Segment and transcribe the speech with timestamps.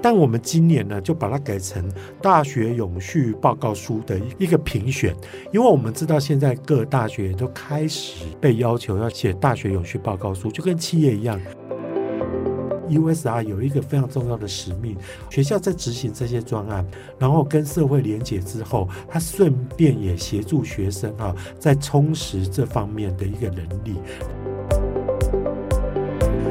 [0.00, 1.90] 但我们今年呢，就把它改成
[2.22, 5.14] 大学永续报告书的一个评选，
[5.52, 11.40] 因为我们知道现在各大学都开始被要求要写大学永续报告书，就跟企业一样。
[12.88, 14.96] USR 有一个非常重要的使命，
[15.28, 16.86] 学校在执行这些专案，
[17.18, 23.96] 然后跟社会连结之后，他顺便也协助学生啊，在充实这方面的一个能力。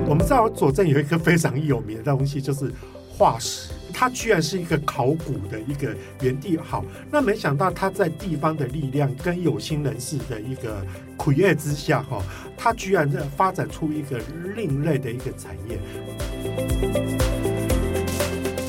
[0.07, 2.71] 我们知道左镇有一个非常有名的东西，就是
[3.17, 6.55] 化石，它居然是一个考古的一个原地。
[6.55, 10.85] 好，那没想到它在地方的力量跟有心人士的一个
[11.17, 12.21] create 之下，哈，
[12.55, 14.19] 它居然在发展出一个
[14.55, 15.79] 另类的一个产业。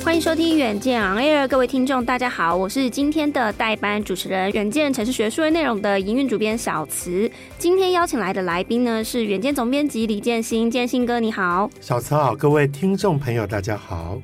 [0.03, 7.31] 欢迎收听《远见 On Air》，各位听众，大家好，我是今天的代班主持人，远见城市学数位内容的营运主编小慈。
[7.59, 14.19] 今天邀请来的来宾呢是远见总编辑李建新，建新哥你好，小慈好，各位听众朋友大家好。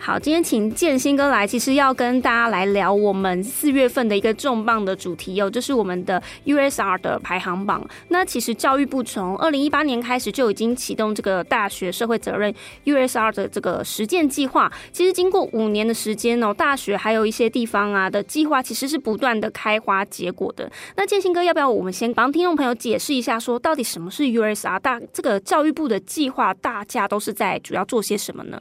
[0.00, 7.86] 好，今天请建新哥来，其实要跟大家来聊我们四月份的一个重磅的主题哦，就是我们的 USR 的排行榜。
[8.08, 14.72] 那其实教育部从二零一八年开始就已经启动这个大学社会责任 USR 的这个实践计划。
[14.92, 20.70] 其实经过五年的时间哦，大学还有一些地方啊的计划，其实是不断的开花结果的。
[20.96, 24.78] 那建新哥，要不要我们先帮听众朋友解释一下，说到底什么是 USR？
[24.80, 28.58] 大这个教育部的计划，大家都是在主要做些什么呢？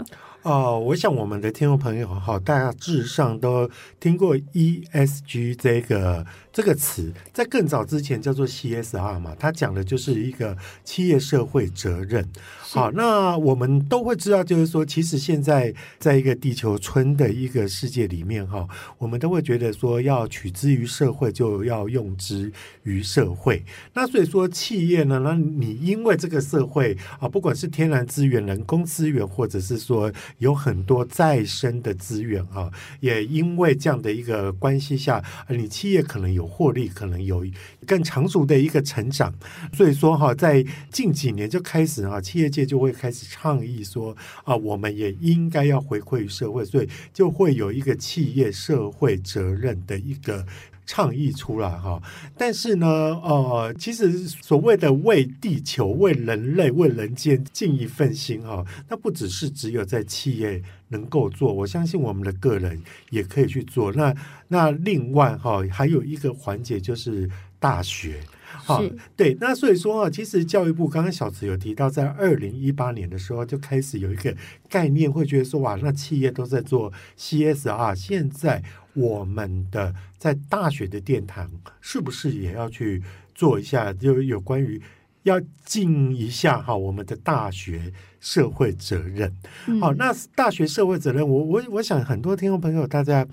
[0.48, 6.26] 哦，我想我们的听众朋友哈，大致上都听过 ESG 这个
[6.58, 12.28] 这个词，在更早之前叫做 CSR 嘛，它讲的就是一个企业社会责任。
[12.60, 23.64] 好，那我们都会知道，就是说，其实现在在一个地球村的一个世界里面哈，我们都会觉得说，要取之于社会，就要用之于社会。
[23.94, 37.44] 那所以说，企业呢，那你因为这个社会啊，不管是天然资源、人工资源，或者是说有很多再生的资源啊，也因为这样的一个关系下，你企业可能有获利，可能有
[37.88, 39.34] 更长足的一个成长。
[39.74, 42.68] 所以说哈，在近几年就开始啊，企业界。
[42.68, 44.14] 就会开始倡议说
[44.44, 50.46] 啊，我们也应该要回馈于社会，所以就会有一个企业社会责任的一个
[50.86, 52.02] 倡议出来哈。
[52.38, 52.86] 但是呢，
[53.24, 63.92] 呃，其实所谓的为地球、为人类、为人间尽一份心哈，那不只是只有在企业能够做，我相信我们的个人也可以去做。
[63.94, 64.16] 那
[64.48, 68.20] 那另外哈，还有一个环节就是大学。
[68.50, 68.82] 好，
[69.16, 74.36] 对，那所以说啊，其实教育部刚刚小慈有提到，在二零一八年的时候就开始有一个
[74.70, 83.04] 概念，会觉得说哇，那企业都在做 CSR，现在我们的在大学的殿堂是不是也要去
[83.36, 84.82] 做一下，就有关于
[85.28, 89.32] 要尽一下哈我们的大学社会责任。
[89.80, 93.28] 好，那大学社会责任，我我我想很多听众朋友大家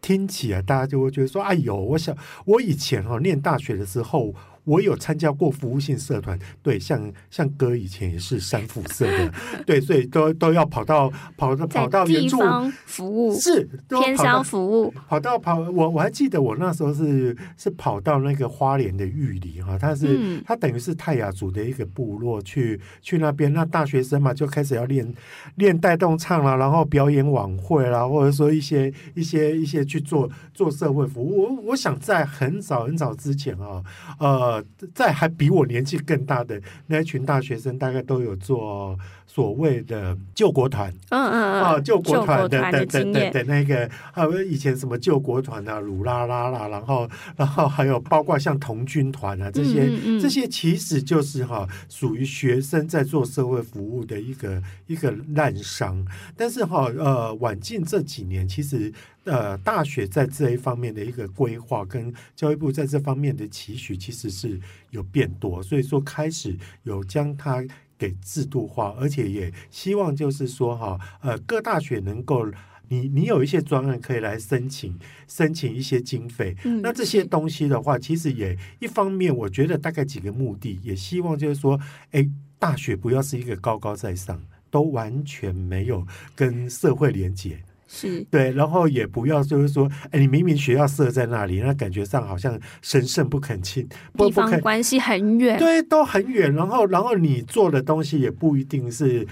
[0.00, 4.34] 听起来，大家就会觉得说，哎呦，我想我以前哈念大学的时候。
[4.66, 7.00] 我有参加过服务性社团，对，像
[7.30, 9.32] 像哥以前也是三副社的，
[9.64, 12.38] 对，所以都都要跑到跑到跑到原住
[12.84, 25.14] 服务是偏乡服务，跑到跑我我还记得我那时候是是跑到那个花莲的玉里哈，他是、嗯、他等于是泰雅族的一个部落去去那边，那大学生嘛就开始要练
[25.54, 31.54] 练带动唱啦，然后表演晚会啦，或者说一些一些一些去做做社会服务。
[31.54, 33.80] 我我想在很早很早之前啊，
[34.18, 34.55] 呃。
[34.94, 56.04] 在还比我年纪更大的那一群大学生，大概都有做所谓的救国团，嗯嗯啊，救国团的的的的的那个，还有以前什么救国团啊、鲁拉拉啦，然后 然后还有包括像童军团啊这些，嗯嗯这些其实就是哈属于学生在做社会服务的一个一个滥觞。
[56.36, 58.92] 但是哈呃，晚近这几年其实。
[59.26, 64.60] 呃，大学在这一方面的一个规划，跟教育部在这方面的期许，其实是
[64.90, 67.60] 有变多，所以说开始有将它
[67.98, 72.46] 给制度化，而且也希望就是说哈，呃，各大学能够，
[72.88, 81.80] 你你有一些专案可以来申请，申请一些经费，嗯，那这些东西的话，其实也一方面，我觉得大概几个目的，也希望就是说，
[82.12, 82.28] 哎，
[82.58, 84.40] 大学不要是一个高高在上，
[84.70, 87.60] 都完全没有跟社会连接。
[87.88, 96.52] 是对，然后也不要就是说，哎，你明明学校设在那里，那感觉上好像神圣不肯亲，地方关系很远，对，都很远。
[96.52, 99.24] 然后，然后你做的东西也不一定是，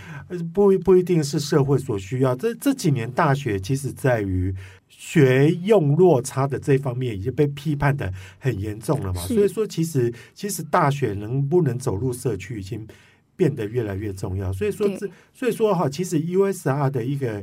[0.55, 2.37] 不不一定是社会所需要。
[2.37, 4.55] 这这几年大学其实在于
[4.89, 9.21] 学用落差的这方面已经被批判的很严重了嘛。
[9.23, 12.87] 所以说，其实其实大学能不能走入社区已经
[13.35, 14.53] 变得越来越重要。
[14.53, 17.43] 所以说这，所以说哈，其实 USR 的一个。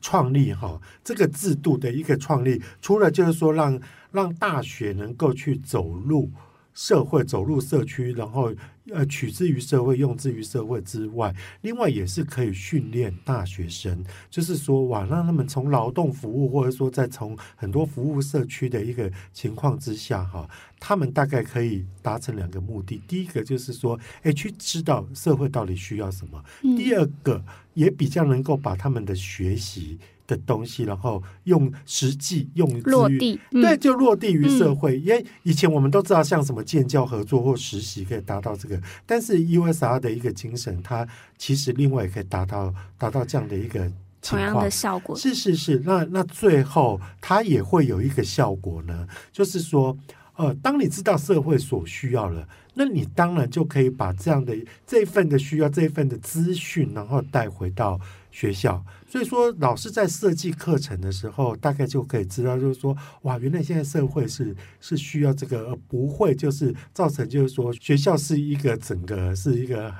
[0.00, 3.80] 创立哈，这个制度的一个创立，除了就是说让
[4.12, 6.30] 让大学能够去走路
[6.74, 8.52] 社会、走入社区，然后
[8.90, 26.40] 呃取之于社会、用之于社会之外，另外也是可以训练大学生，就是说哇，让他们从劳动服务，或者说在从很多服务社区的一个情况之下哈，他们大概可以达成两个目的：第一个就是说，哎，去知道社会到底需要什么；
[26.76, 27.44] 第二个
[27.74, 29.98] 也比较能够把他们的学习。
[30.30, 34.96] 的东西，然后用实际用落地，嗯、对，就落地于社会。
[34.96, 41.06] 嗯、因为以前我们都知道，像什么建教合作或实习可以达到这个，但是 USR 的一个精神，它
[41.36, 43.80] 其实另外也可以达到达到这样的一个
[44.22, 45.16] 情况同样的效果。
[45.16, 49.96] 是是是，那那最后它也会有一个效果呢，就是说，
[50.36, 54.56] 呃，当你知道社会所需要了，那你当然就可以把这样的
[54.86, 57.98] 这一份的需要，这一份的资讯，然后带回到。
[58.32, 58.80] 学校，
[59.10, 69.92] 所以说老师在设计课程的时候，大概就可以知道，就是说，哇，原来现在社会是是需要这个，而不会就是造成就是说学校是一个整个是一个。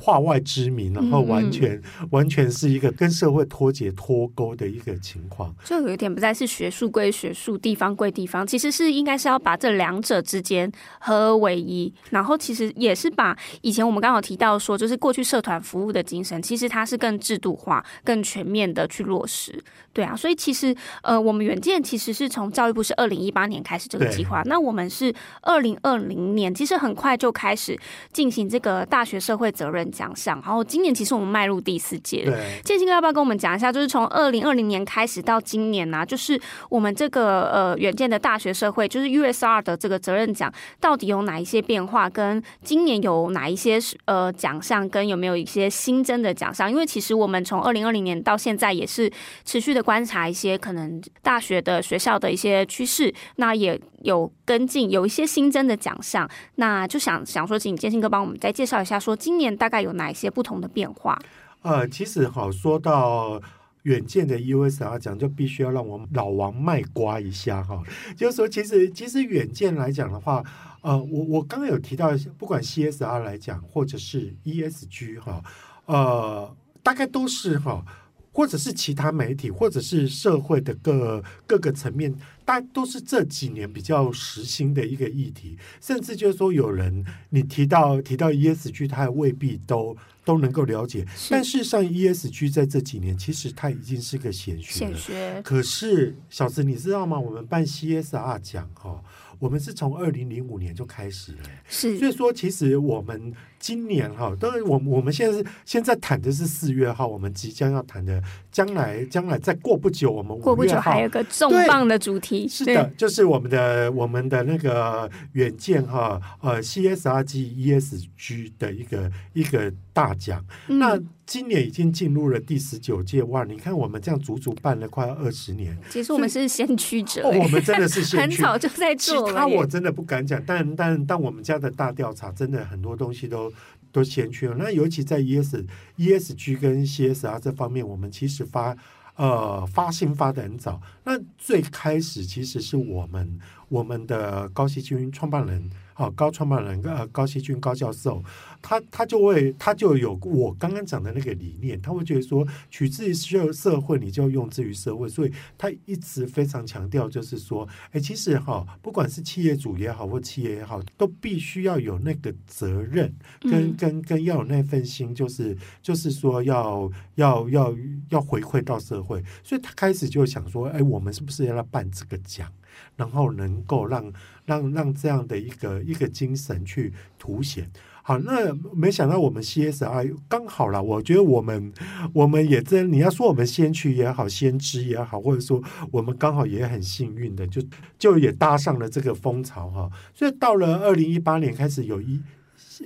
[0.00, 19.62] 化外之名，然后完全、嗯、完全是一个跟社会脱节脱钩的一个情况，就有一点不再是学术归学术，地方归地方，其实是应该是要把这两者之间合而为一，然后其实也是把以前我们刚好提到说，就是过去社团服务的精神，其实它是更制度化、更全面的去落实。
[20.00, 25.12] 对啊，所以其实呃，我们远见其实是从教育部是二零一八年开始这个计划，那我们是
[25.42, 27.78] 二零二零年，其实很快就开始
[28.14, 32.24] 进行这个大学社会责任奖项，然后今年其实我们迈入第四届。
[32.24, 33.70] 对，建新哥要不要跟我们讲一下？
[33.70, 40.50] 就是从二零二零年开始到今年呢、啊，就是我们这个呃远见的大学社会，就是 USR 的这个责任奖，
[40.80, 42.08] 到底有哪一些变化？
[42.08, 44.88] 跟今年有哪一些呃奖项？
[44.88, 46.70] 跟有没有一些新增的奖项？
[46.70, 49.10] 因为其实我们从二零二零年到现在也是
[49.44, 61.18] 持续的观察一些可能大学的学校的一些趋势，那也有跟进，有一些新增的奖项，那就想想说，请建兴哥帮我们再介绍一下，说今年大概有哪一些不同的变化？
[61.62, 63.42] 呃，其实好说到
[63.82, 67.82] 远见的 USR 奖，就必须要让我们老王卖瓜一下哈，
[68.16, 70.40] 就是说，其实其实远见来讲的话，
[70.82, 75.42] 呃，我我刚刚有提到，不管 CSR 来讲，或者是 ESG 哈，
[75.86, 77.84] 呃，大概都是哈。
[78.32, 85.58] 或者是其他媒体，或者是社会的各各个层面，大都是这几年比较时兴的一个议题。
[85.80, 91.04] 甚至就是说，有人你提到提到 ESG，他也未必都都能够了解。
[91.28, 94.96] 但事实上，ESG 在这几年其实它已经是个显学了。
[94.96, 95.42] 显学。
[95.42, 97.18] 可是小子，你知道吗？
[97.18, 99.02] 我们办 CSR 奖哈。
[99.38, 108.20] 我们是从二零零五年就开始了，是，所以说其实我们今年哈，当然我我们现在是现在谈的是四月号，我们即将要谈的，
[108.50, 120.98] 将来将来再过不久，我们过不久还有个重磅的主题，是的，就是我们的我们的那个远见哈，呃，CSRG ESG 的一个一个大奖，嗯、那。
[121.26, 123.44] 今年已经进入了第十九届哇！
[123.44, 129.28] 你看我们这样足足办了快二十年，其实我们是先驱者，哦，我们真的是先驱，很早就在做了。
[129.28, 133.49] 其他我真的不敢讲，但但但我们家的大调查真的很多东西都
[133.92, 134.56] 都先去了。
[134.58, 135.64] 那尤其在 ES
[135.96, 138.76] ESG 跟 CSR 这方面，我们其实发
[139.16, 140.80] 呃发信发的很早。
[141.04, 145.70] 那最开始其实是我们我们的高希均创办人。
[146.00, 148.24] 哦，高创办人呃，高希均高教授，
[148.62, 167.74] 他他就会他就有我刚刚讲的那个理念，他会觉得说取之于社社会，你就要用之于社会，所以他一直非常强调，就是说，哎，其实哈，不管是企业主也好，或企业也好，都必须要有那个责任，跟跟跟要有那份心，就是就是说要要要
[168.08, 172.50] 要回馈到社会，所以他开始就想说，哎，我们是不是要来办这个奖？
[172.96, 174.12] 然后能够让
[174.44, 177.70] 让让这样的一个一个精神去凸显。
[178.02, 181.72] 好，那没想到我们 CSR 刚好了，我觉得我们
[182.14, 185.62] 我们也真，你要说我们先驱也好，先知也好，或者说
[185.92, 187.62] 我们刚好也很幸运的，就
[187.98, 189.90] 就也搭上了这个风潮哈。
[190.14, 192.00] 所以到了二零一八年开始有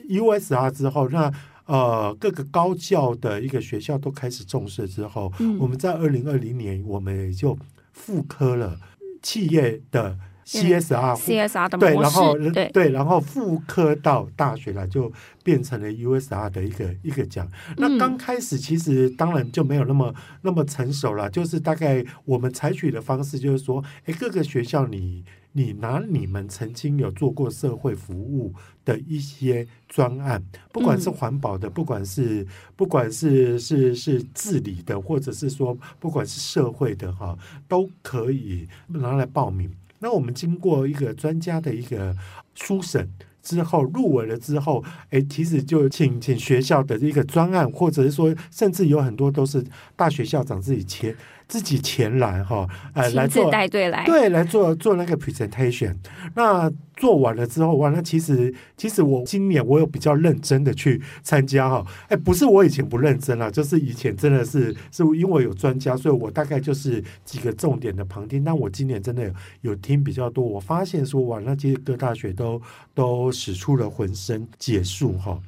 [0.09, 1.33] USR 之后，那
[1.67, 7.57] 呃各个高教的一个学校都开始重视之后，嗯、我们在二零二零年我们也就
[7.93, 8.79] 复科了。
[9.25, 17.49] 企业的 CSR，CSR 的对，然后对对，然后复刻到大学来，就变成了 USR 的一个一个奖。
[17.77, 25.25] 那刚开始其实当然就没有那么那么成熟了，就是大概我们采取的方式就是说，哎，各个学校你。
[25.57, 28.53] 你拿你们曾经有做过社会服务
[28.85, 39.73] 的一些专案，不管是环保的，不管是不管是是是治理的，或者是说不管是社会的哈，都可以拿来报名。
[40.01, 42.15] 那我们经过一个专家的一个
[42.55, 43.09] 初审
[43.43, 49.65] 之后，入围了之后，哎，其实就请请学校的一个专案，或者是说，甚至有很多都是
[49.97, 51.15] 大学校长自己签。
[51.47, 55.95] 自己前来哈，呃，来做带队来，对，来做做那个 presentation。
[56.35, 68.45] 那做完了之后，完了，其实其实我今年我有比较认真的去参加哈，哎，不是我以前不认真了，就是以前真的是是因为有专家，所以我大概就是几个重点的旁听。
[68.45, 72.61] 但我今年真的有有听比较多，我发现说哇，那其实各大学都
[72.95, 75.39] 都使出了浑身解数哈。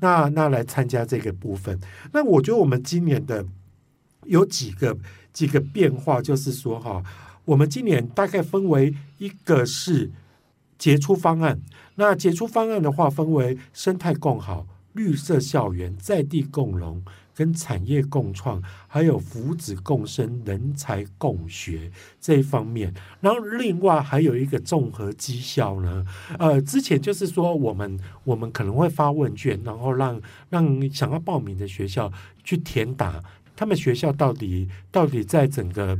[0.00, 1.78] 那那来参加这个部分，
[2.12, 3.46] 那我觉得我们今年的
[4.26, 4.96] 有几个。
[5.36, 7.02] 几个变化就是说，哈，
[7.44, 10.10] 我们今年大概分为一个是
[10.78, 11.60] 杰出方案，
[11.96, 17.04] 那杰出方案的话，分为生态共好、绿色校园、在地共融、
[17.34, 22.94] 跟产业共创，还有福祉共生、人才共学这一方面。
[23.20, 26.02] 然后另外还有一个综合绩效呢，
[26.38, 30.18] 呃，之前就是说我们我们可能会发问卷，然后让
[30.48, 32.10] 让想要报名的学校
[32.42, 33.22] 去填答。
[33.56, 35.98] 他们学校到底到底在整个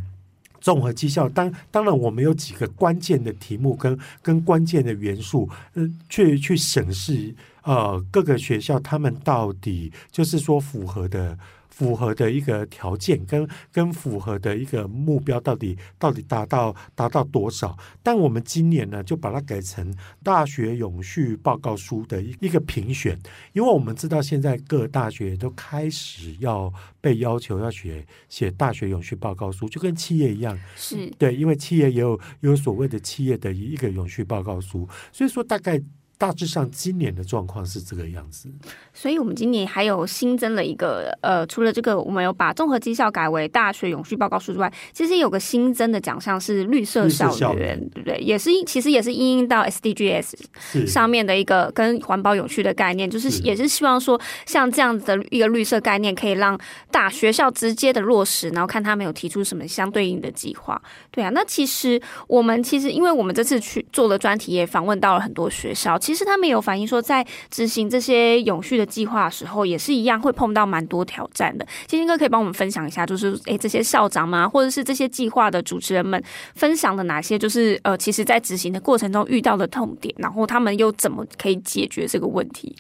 [0.61, 11.37] 综合绩效，当当然我们有几个关键的题目跟跟关键的元素，嗯、去去审视呃各个学校他们到底就是说符合的。
[11.77, 17.77] 符合的一个条件跟跟符合的一个目标到底到底达到达到多少？
[18.03, 23.19] 但我们今年呢，就把它改成大学永续报告书的一一个评选，
[23.53, 35.79] 因为我们知道现在各大学都开始要被要求要写写大学永续报告书，就跟企业一样，是对，因为企业也有有所谓的企业的一个永续报告书，所以说大概。
[36.19, 38.49] 大致上，今年的状况是这个样子。
[38.95, 48.19] 所以，我们今年还有新增了一个，呃，除了这个，我们有把综合绩效改为大学永续报告书之外，其实有个新增的奖项是绿色校园，对不对？
[48.19, 56.59] 也是，其实也是因应到 SDGs 上面的一个跟环保永续的概念，就是也是希望说，像这样子的一个绿色概念，可以让
[56.91, 60.81] 大学校直接的落实，然后看他们有提出什么相对应的计划。
[61.11, 65.99] 对啊，那其实我们其实，因为我们这次去做了专题，也访问到了很多学校。
[66.07, 71.67] 其实他们有反映说，在执行这些永续的计划的时候，也是一样会碰到蛮多挑战的。
[71.89, 76.23] 金星哥可以帮我们分享一下，就是诶，这些校长吗，或者是这些计划的主持人们
[76.55, 82.77] 分享的哪些，就是呃，其实在执行的过程中遇到的痛点，然后他们又怎么可以解决这个问题？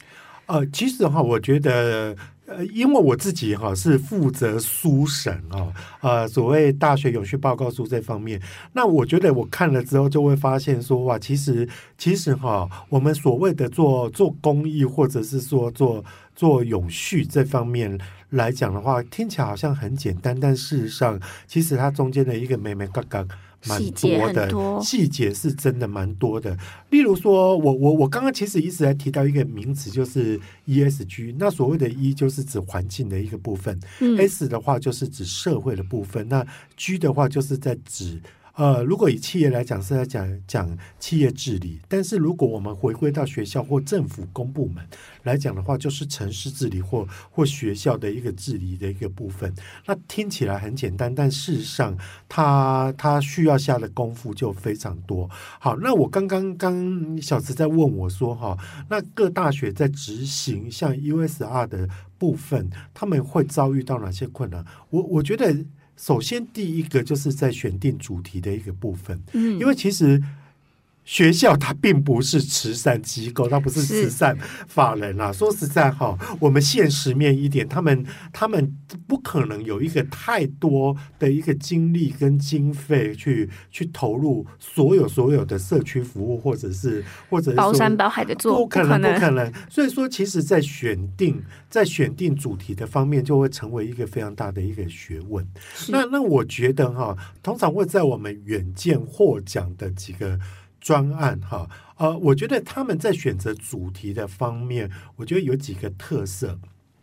[0.47, 2.15] 呃，其实的话，我觉得。
[2.47, 8.41] 呃，因为我自己哈是负责书审啊，呃，所谓大学永续报告书这方面，
[8.73, 17.99] 那我觉得我看了之后就会发现说，哇，其实其实哈，我们所谓的做做公益或者是说做做永续这方面
[18.31, 23.27] 来讲的话，听起来好像很简单，但事实上，其实它中间的一个眉眉角角。
[23.65, 26.57] 蛮多的细节是真的蛮多的，
[26.91, 31.35] 例如说，我我我刚刚其实一直在提到一个名词，就是 ESG。
[31.39, 36.47] 那所谓的 E 就是指环境的一个部分，嗯，S 的话就是指社会的部分，那
[36.77, 38.21] G 的话就是在指。
[38.57, 44.83] 呃，如果以企业来讲是在讲讲企业治理，但是如果我们回归到学校或政府公部门
[45.25, 49.55] 来讲的话，就是城市治理或或学校的一个治理的一个部分。
[49.85, 51.95] 那听起来很简单，但事实上
[52.31, 55.29] 它它需要下的功夫就非常多。
[55.61, 58.57] 好，那我刚刚刚小慈在问我说哈，
[58.89, 61.87] 那各大学在执行像 USR 的
[62.17, 64.65] 部分，他们会遭遇到哪些困难？
[64.89, 65.55] 我我觉得。
[65.97, 70.23] 首先，第一个就是在选定主题的一个部分，嗯，因为其实。
[71.07, 74.37] 学校它并不是慈善机构，它不是慈善
[74.67, 75.33] 法人啊。
[75.33, 89.53] 说实在哈，我们现实面一点，他们他们不可能有一个太多的一个精力跟经费去去投入所有所有的社区服务，或者是或者是包山包海的做，不可能不可能。
[89.71, 95.47] 所以说，其实，在选定在选定主题的方面，就会成为一个非常大的一个学问。
[95.89, 100.37] 那那我觉得哈，通常会在我们远见获奖的几个。
[100.87, 106.61] 专案哈，呃，我觉得他们在选择主题的方面，我觉得有几个特色。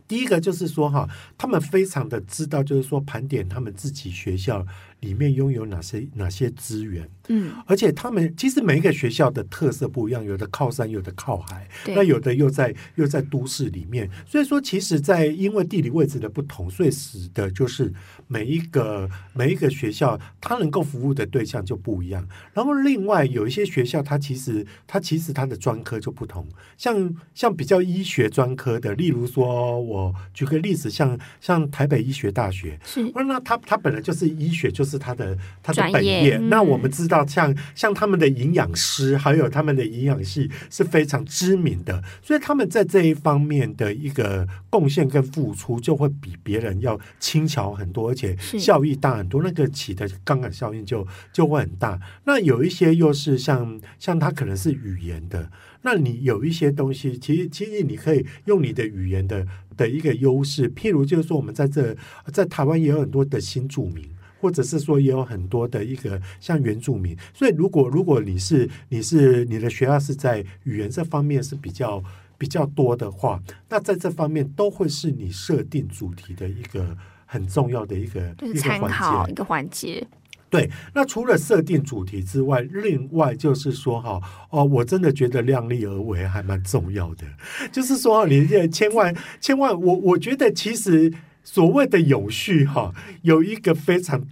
[0.08, 4.66] 第一个就是说哈，他们非常的知道，就是说盘点他们自己学校
[5.04, 17.90] 里面拥有哪些哪些资源，嗯，而且他们其实每一个学校的特色不一样，有的靠山，有的靠海，那有的又在又在都市里面，所以说其实，在因为地理位置的不同，所以使得就是
[18.28, 22.26] 每一个每一个学校它能够服务的对象就不一样。
[22.52, 26.46] 然后另外有一些学校，它其实它其实它的专科就不同，
[26.76, 29.94] 像像比较医学专科的，例如说我。
[29.94, 33.08] 我举个例子，像像台北医学大学，是。
[33.14, 36.38] 那它它本来就是医学，就是他的他的本专业业。
[36.38, 49.42] 那我们知道像，像像他们的营养师，还有他们的营养系是非常知名的，所以他们在这一方面的一个贡献跟付出，就会比别人要轻巧很多，而且效益大很多。
[49.42, 52.00] 那个起的杠杆效应就就会很大。
[52.24, 55.50] 那有一些又是像像他可能是语言的。
[55.86, 59.46] 那你有一些东西，其实其实你可以用你的语言的
[59.76, 61.94] 的一个优势，譬如就是说，我们在这
[62.32, 64.02] 在台湾也有很多的新住民，
[64.44, 72.04] 或者是说也有很多的一个像原住民，所以如果如果你是你是你的学校是在语言这方面是比较
[72.36, 79.42] 比较多的话，那在这方面都会是你设定主题的一个很重要的一个一个环节。
[79.44, 80.06] 环节
[80.50, 84.20] 对，那除了设定主题之外，另外就是说哈，
[84.50, 87.24] 哦，我真的觉得量力而为还蛮重要的。
[87.72, 91.10] 就是说，你千万千万，我我觉得其实
[91.44, 94.26] 所谓的永续哈，有一个非常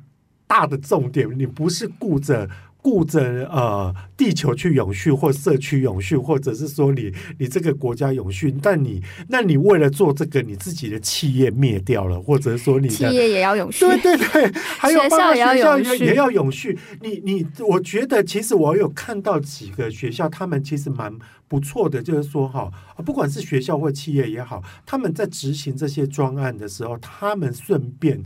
[0.49, 2.51] 大的重点，你不是顾着。
[2.83, 16.77] 顾着呃地球去永续，或社区永续，或者是说你你这个国家永续，但你那你为了做这个，你自己的企业灭掉了，或者说你的企业也要永续，对对对，还有学校也要永续，也要永续。
[17.01, 22.69] 你你，我觉得其实我有看到几个学校，他们其实蛮不错的，就是说哈，
[23.07, 28.21] 不管是学校或企业也好，他们在执行这些专案的时候，他们顺便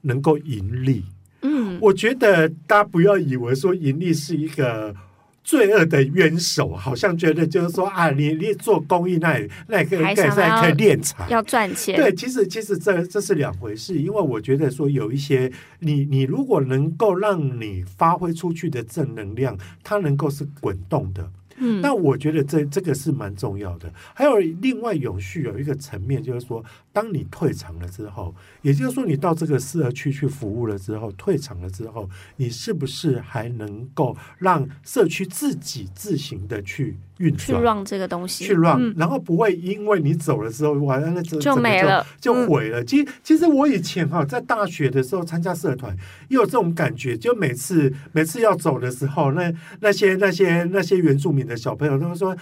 [0.00, 1.04] 能够盈利。
[1.42, 4.94] 嗯，我觉得大家不要以为说盈利是一个
[5.42, 10.26] 罪恶的冤手，好像觉得就是说啊，你你做公益那那个可以可
[10.68, 11.96] 以敛财，要赚钱。
[11.96, 21.28] 对，其实其实这这是两回事，因为我觉得说有一些你你如果能够让你发挥出去的正能量，它能够是滚动的。
[21.56, 23.92] 嗯，那我觉得这这个是蛮重要的。
[24.14, 42.82] 还有另外永续有一个层面，就是说，当你退场了之后，也就是说，你到这个社区去服务了之后，退场了之后，你是不是还能够让社区自己自行的去运转，去让这个东西去让，嗯、然后不会因为你走了之后，完了那就就没了，就毁了。
[42.84, 45.96] 其实、嗯、其实我以前哈在大学的时候参加社团，
[46.28, 52.36] 也有这种感觉，就每次每次要走的时候，那那些那些那些原住民的小朋友，他们说。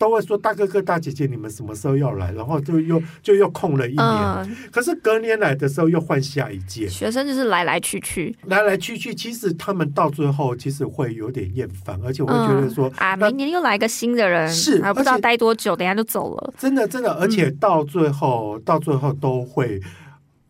[0.00, 2.32] 都会说大哥哥大姐姐，你们什么时候要来？
[2.32, 6.88] 然后就又就又空了一年，嗯、可是隔年来的时候又换下一届。
[6.88, 16.54] 学生就是来来去去，来来去去，其实他们到最后其实会有点厌烦，而且我会觉得说、嗯、啊，明年又来个新的人，是还不知道待多久，等下就走了。
[16.56, 19.78] 真的真的，而且到最后、嗯、到最后都会。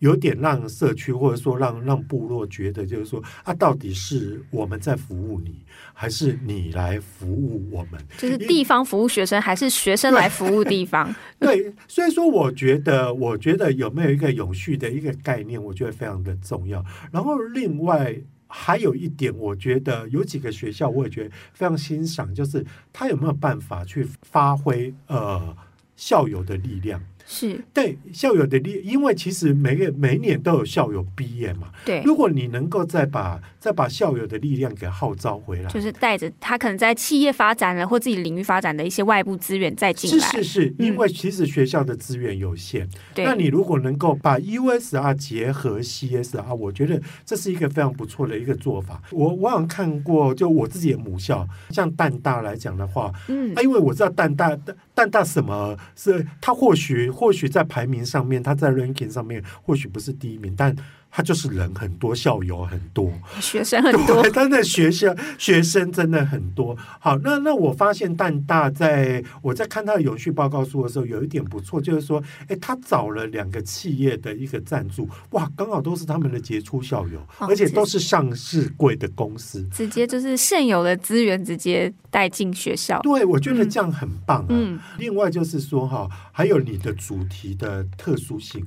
[0.01, 5.63] 有点让社区或者说让让部落觉得，就是说啊，到底是我们在服务你，
[5.95, 8.01] 还是你来服务我们？
[8.19, 11.15] 就是地方服务学生，还是学生来服务地方？
[11.39, 16.85] 对， 所以说我觉得，我觉得有没有一个永续的一个概念，我觉得非常的重要。
[17.13, 18.15] 然后另外
[18.47, 25.55] 还有一点，我觉得有几个学校我也觉得非常欣赏，就是他有没有办法去发挥呃
[25.95, 27.01] 校友的力量。
[27.33, 31.69] 是对校友的力，因为其实每个每一年都有校友毕业嘛。
[31.85, 40.27] 对，如果你能够再把再把校友的力量给号召回来，就是带着他可能在企业发展了或自己领域发展的一些外部资源再进来。
[40.27, 49.01] 是是是，因为其实学校的资源有限，对、嗯，那你如果能够把 USR 结合 CSR，我觉得这是一个非常不错的一个做法。
[49.13, 54.59] 我我好像看过，就我自己的母校，像淡大来讲的话，嗯，啊，因为我知道淡大
[54.95, 57.09] 淡大什么是，他或许。
[57.21, 60.75] 或许在排名上面，他在 ranking 上面或许不是第一名，但
[61.11, 66.77] 他就是人很多，校友很多，学生很多， 真的学生学生真的很多。
[67.01, 83.01] 好，那那我发现淡大在我在看他的永续报告书的时候，有一点不错，就是说，哎，他找了两个企业的一个赞助，哇，刚好都是他们的杰出校友，哦、而且都是上市贵的公司，直接就是现有的资源直接带进学校。
[83.01, 84.47] 对，我觉得这样很棒啊。
[84.51, 86.95] 嗯，另外就是说哈，还有你的。
[87.01, 88.63] 主题的特殊性，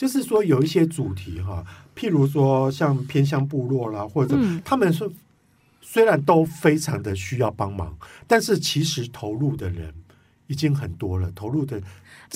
[0.00, 1.62] 就是说有一些主题哈，
[1.94, 4.34] 譬如说像偏向部落啦，或者
[4.64, 5.12] 他们说
[5.82, 7.94] 虽然都非常的需要帮忙，
[8.26, 9.92] 但是其实投入的人
[10.46, 11.78] 已经很多了，投入的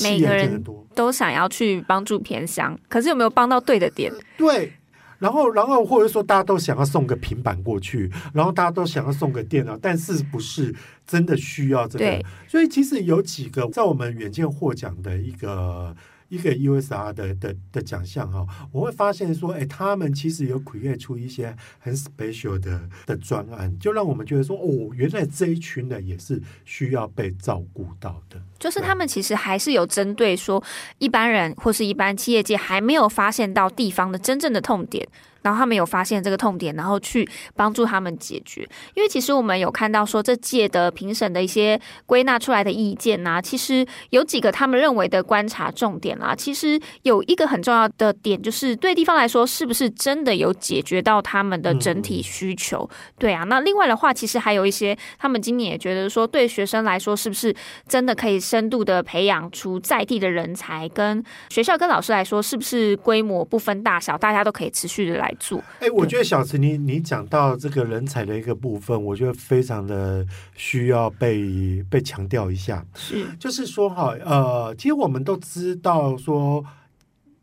[0.02, 0.62] 每个人
[0.94, 4.12] 都想要去帮助偏乡，可是有没有帮到对的点？
[4.36, 4.74] 对。
[5.18, 10.74] 然后，然后或者说大家都想要送个平板过去，然后大家都想要送个电脑，但是不是
[11.06, 12.22] 真的需要这个？
[12.46, 15.96] 所以其实有几个在我们远见获奖的一个。
[16.28, 28.42] 一个 USR 的的的奖项哈，我会发现说，哎，他们其实有 create 出一些很 special 的的专案，就让我们觉得说，哦，原来这一群人也是需要被照顾到的。
[28.64, 30.64] 就是他们其实还是有针对说，
[30.96, 35.06] 一般人或是一般企业界还没有发现到地方的真正的痛点。
[35.42, 38.66] 然后他们有发现这个痛点，然后去帮助他们解决。
[38.94, 46.34] 因为其实我们有看到说，这届的评审的一些归纳出来的意见呐、啊，其实有几个他们认为的观察重点啊。
[46.34, 52.88] 其实有一个很重要的点，就是对地方来说，是不是真的有解决到他们的整体需求？
[52.90, 53.44] 嗯、对啊。
[53.44, 57.54] 那另外的话，其实还有一些，他们今年也觉得说，对学生来说，是不是
[57.86, 60.88] 真的可以深度的培养出在地的人才？
[60.90, 65.60] 跟学校跟老师来说，是不是规模不分大小，大家都可以持续的来做。
[65.80, 72.86] 哎，我觉得小池，你你讲到这个人才的一个部分，我觉得非常的需要被被强调一下。
[72.94, 76.64] 是，就是说哈，呃，其实我们都知道说，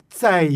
[0.07, 0.49] 在。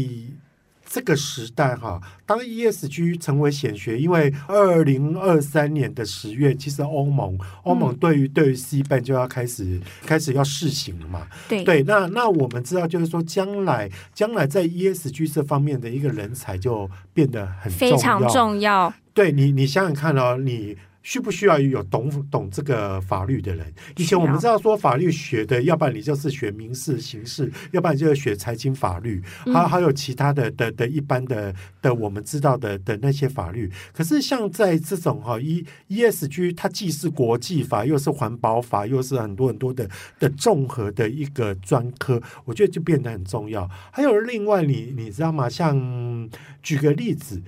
[0.87, 11.27] 这个时代哈，当 ESG 成为显学，因为二零二三年的十月，其实欧盟欧盟对于对于 CBAM 就要开始开始要试行了嘛。
[11.49, 17.95] 对对，那那我们知道，就是说将来将来在 ESG 这方面的一个人才就变得很重要。
[17.95, 18.93] 非常重要。
[19.13, 20.77] 对你，你想想看哦，你。
[21.05, 23.71] 需不需要有懂懂这个法律的人？
[23.95, 29.21] 以前我们知道说法律学的，要不然你就是学民事、刑事，要不然就是学财经法律，
[29.53, 33.71] 还还有其他的的的一般的的我们知道的的那些法律。
[33.93, 39.87] 可是像在这种哈 E ESG，它既是国际法，又是环保法，又是很多很多的
[40.17, 43.69] 的综合的一个专科，我觉得就变得很重要。
[43.91, 45.47] 还有另外你，你你知道吗？
[45.47, 46.27] 像
[46.63, 47.43] 举个例子，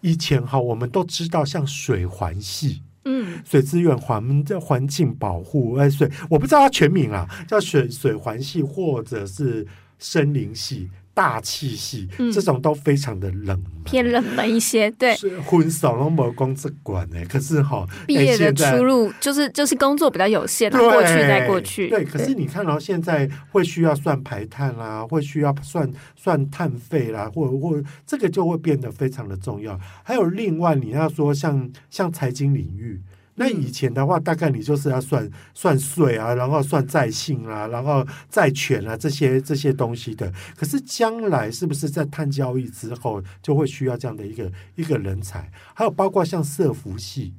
[0.00, 2.80] 以前哈我们都知道像水环系。
[3.04, 9.66] 嗯，水资源环叫环境保护，哎，水我不知道它全名啊，叫水水环系或者是
[9.98, 10.90] 森林系。
[11.14, 14.90] 大气系、嗯、这种都非常的冷门，偏冷门一些。
[14.92, 21.88] 对，婚扫龙没工资管呢，可是哈，毕业的出路就是就是工作比较有限，过去再过去。
[21.88, 29.78] 对，可是你看到现在会需要算排碳啦，会需要算算碳费啦，或或这个就会变得非常的重要。
[30.02, 33.00] 还有另外你要说像像财经领域。
[33.34, 40.30] 那以前的话，大概你就是要算算税啊，然后算债信啊，然后债权啊这些这些东西的。
[40.54, 45.50] 可是将来是不是在碳交易之后，就会需要这样的一个一个人才？
[45.74, 47.32] 还有包括像社服系。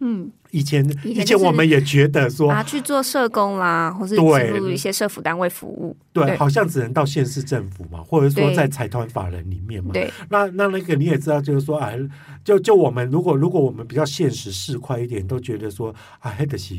[0.00, 9.92] 嗯，以前以前我们也觉得说啊，去做社工啦，或是进入一些社福单位服务，对，对好像只能到县市政府嘛，或者说在财团法人里面嘛。
[9.92, 11.92] 对，那那那个你也知道，就是说啊，
[12.44, 16.74] 就就我们如果如果我们比较现实市侩一点，都觉得说啊，还得是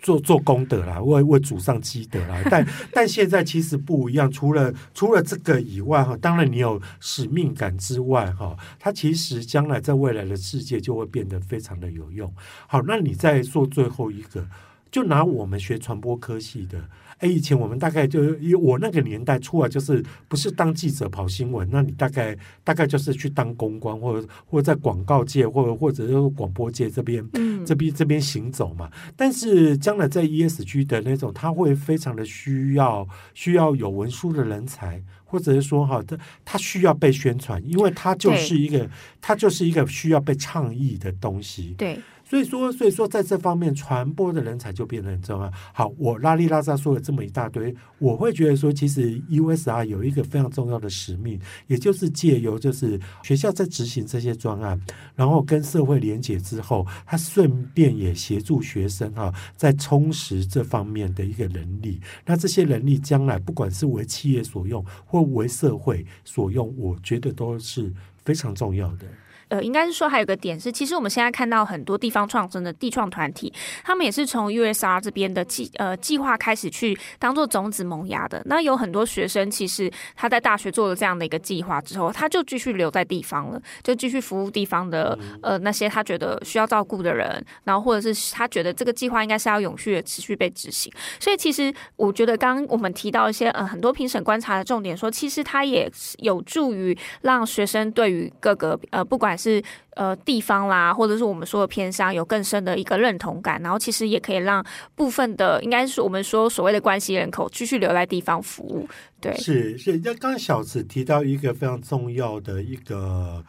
[0.00, 2.40] 做做功德啦，为为祖上积德啦。
[2.50, 12.32] 但但现在其实不一样，除了除了这个以外哈，当然你有使命感之外哈，它其实将来在未来的世界就会变得非常的有用。
[12.66, 14.46] 好，那你再做最后一个，
[14.90, 16.82] 就拿我们学传播科系的，
[17.18, 28.90] 哎，以前我们大概就因为我那个年代出来就是不是当记者跑新闻，那你大概大概就是去当公关，或者或者在广告界，或者或者是广播界这边，嗯，这边这边行走嘛。
[29.16, 38.86] 但是将来在 ESG 的那种，他会非常的需要需要有文书的人才，或者是说哈，他他需要被宣传，因为他就是一个
[39.20, 41.98] 他就是一个需要被倡议的东西，对。
[42.32, 45.52] 所以说，所以说，在这方面传播的人才就变得很重要。
[45.74, 54.80] 好，我拉里拉扎说了这么一大堆，我会觉得说，其实 USR 有一个非常重要的使命，也就是借由就是学校在执行这些专案，
[55.14, 62.00] 然后跟社会连结之后，他顺便也协助学生哈，在充实这方面的一个能力。
[62.24, 67.92] 那这些能力将来不管是为企业所用，或为社会所用，我觉得都是
[68.24, 69.04] 非常重要的。
[69.52, 73.52] 呃，应该是说还有个点是，其实我们现在看到很多地方创生的地创团体，
[73.84, 78.40] 他们也是从 USR 这边的计呃计划开始去当做种子萌芽的。
[78.46, 90.90] 那有很多学生，其实他在大学做了这样的一个计划之后，他就继续留在地方了，就继续服务地方的呃那些他觉得需要照顾的人，然后或者是他觉得这个计划应该是要永续的持续被执行。
[91.20, 99.36] 所以其实我觉得刚刚我们提到一些呃很多评审观察的重点说，说其实他也有助于让学生对于各个呃不管。
[99.42, 99.62] 是
[99.94, 108.88] 呃地方啦，或者是我们说的偏乡有更深的一个认同感，然后其实也可以让部分的应该是我们说所谓的关系人口继续留在地方服务。
[109.20, 113.44] 对，是是，那刚刚小子提到一个非常重要的一个。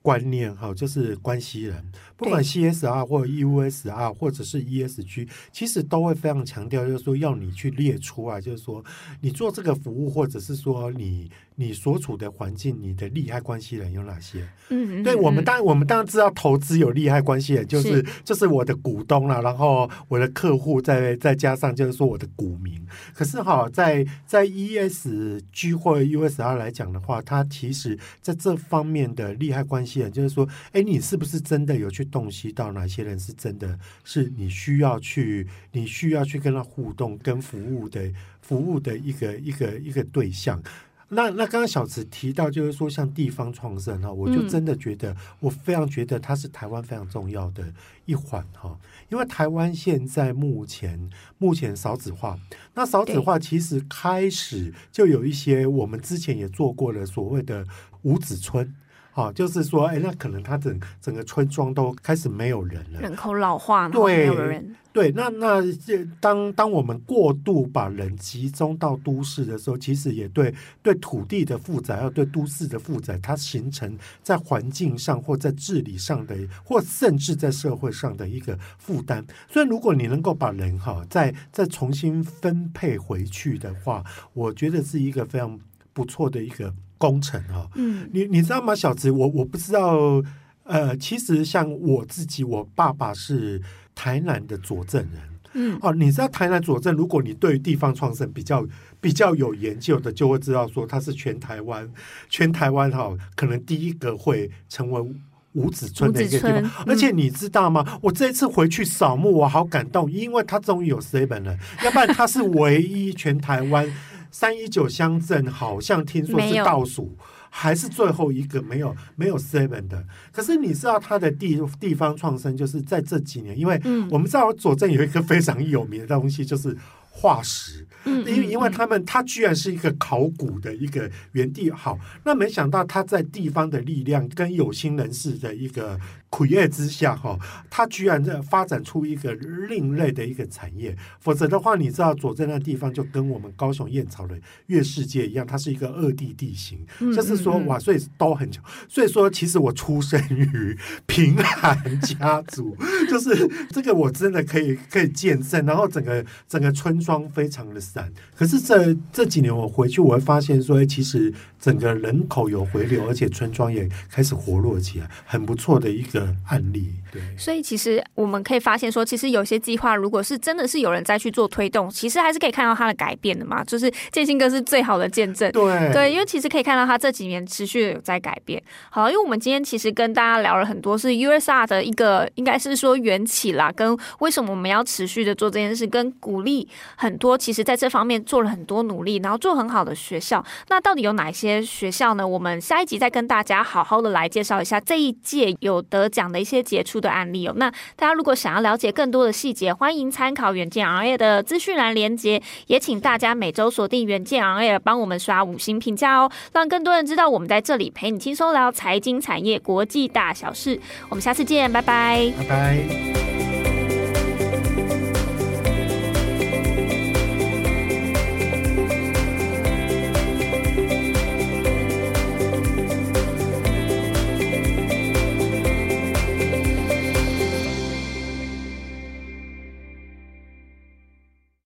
[0.00, 8.84] 观念哈，就是关系人，不管 CSR 或 USR 或者是 ESG，其实都会非常强调，就是说要你去列出啊，就是说
[9.22, 11.30] 你做这个服务，或者是说你。
[11.60, 14.48] 你所处的环境，你的利害关系人有哪些？
[14.68, 22.80] 嗯，嗯，对我们当然，我们当然知道投资有利害关系人，就是，是就是我的股东啦，然后我的客户，再再加上就是说我的股民。
[23.12, 40.62] 可是哈，在在 ESG 或 USR 来讲的话，它其实在这方面的利害关系人，就是说，哎，你是不是真的有去洞悉到哪些人是真的是你需要去，你需要去跟他互动、跟服务的服务的一个一个一个对象。
[41.10, 47.72] 那那刚刚小池提到，就是说像地方创生哈，我就真的觉得，我非常觉得它是台湾非常重要的
[48.04, 52.38] 一环哈，因为台湾现在目前目前少子化，
[52.74, 57.66] 那少子化其实开始就有一些我们之前也做过了所谓的
[58.02, 58.74] 五子村，
[59.18, 64.76] 哈，就是说，哎，那可能他整整个村庄都开始没有人了，人口老化，对，没有人。
[64.92, 79.24] 对，那那这当当我们过度把人集中到都市的时候，其实也对对土地的负载，要对都市的负载，它形成在环境上或在治理上的，或甚至在社会上的一个负担。
[79.50, 85.58] 所以，如果你能够把人哈再再重新分配回去的话，我觉得是一个非常
[85.92, 87.66] 不错的一个工程哈。
[87.76, 89.10] 嗯，你你知道吗，小子？
[89.10, 90.22] 我我不知道。
[90.64, 93.62] 呃，其实像我自己，我爸爸是。
[94.00, 95.20] 台南的佐证人，
[95.54, 98.64] 嗯，哦，你知道台南佐证，如果你对于地方创生比较
[99.00, 101.90] 比较有研究的，就会知道说他是全台湾
[102.28, 105.14] 全台湾哈，可能第一个会成为
[105.54, 106.84] 五子村的一个地方。
[106.86, 107.84] 而且你知道吗？
[107.88, 113.84] 嗯、我这一次回去扫墓，我好感动，因为他终于有 seven 了，要不然他是唯一全台湾
[114.30, 117.16] 三一九乡镇，好像听说是倒数。
[117.50, 126.76] 还是最后一个没有没有 seven 的，可是你知道它的地地方创生，就是在这几年，因为我们知道左镇有一个非常有名的东西，就是
[127.18, 127.84] 化石。
[128.04, 135.98] 因为因为他们他居然是一个考古的一个原地，好，那没想到他在地方的力量跟有心人士的一个
[136.30, 137.36] create 之下，哈，
[137.68, 139.34] 他居然在发展出一个
[139.68, 140.96] 另类的一个产业。
[141.20, 146.78] 否则的话，你知道左镇那地方就跟我们高雄燕巢的月世界一样，它是一个二地地形，
[147.14, 148.64] 就是说哇，所以都很强。
[148.88, 152.74] 所以说，其实我出生于贫寒家族，
[153.10, 155.66] 就是这个我真的可以可以见证。
[155.66, 158.12] 然后整个整个村庄非常的散。
[158.36, 166.92] 可是这这几年我回去，我会发现说，哎其实整个人口有回流，而且村庄也开始活络起来，很不错的一个案例。
[167.10, 173.64] 对，所以其实我们可以发现说，其实有些计划，如果是真的是有人再去做推动，其实还是可以看到它的改变的嘛。
[173.64, 175.50] 就是建兴哥是最好的见证。
[175.52, 178.62] 对对，因为其实可以看到他这几年持续的有在改变。
[178.90, 186.68] 好，因为我们今天其实跟大家聊了很多，是 USR 的一个应该是说缘起啦，跟为什么我们要持续的做这件事，跟鼓励
[186.98, 190.44] 很多，其实在这方面做了很多努力，然后做很好的学校。
[190.68, 192.28] 那到底有哪些学校呢？
[192.28, 196.98] 我们下一集再跟大家好好的来介绍一下这一届有得奖的一些杰出。
[196.98, 210.80] 的案例哦，那大家如果想要了解更多的细节，欢迎参考远见 RA 的资讯栏连接，也请大家每周锁定远见 RA 帮我们刷五星评价哦，让更多人知道我们在这里陪你轻松聊财经产业国际大小事。
[211.08, 213.37] 我们下次见，拜拜，拜拜。